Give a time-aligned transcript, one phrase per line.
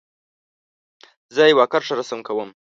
[1.35, 2.49] زه یو کرښه رسم کوم.